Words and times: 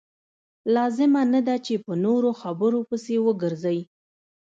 لازمه 0.75 1.21
نه 1.33 1.41
ده 1.47 1.55
چې 1.65 1.73
په 1.85 1.93
نورو 2.05 2.29
خبرو 2.41 2.79
پسې 2.89 3.15
وګرځئ. 3.25 3.79